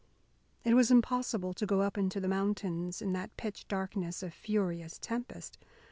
It 0.63 0.73
was 0.73 0.89
impossible 0.89 1.53
to 1.53 1.65
go 1.67 1.81
up 1.81 1.95
into 1.95 2.19
the 2.19 2.27
mountains 2.27 3.03
in 3.03 3.13
that 3.13 3.37
pitch 3.37 3.67
darkness 3.67 4.23
of 4.23 4.33
furious 4.33 4.97
tempest. 4.97 5.59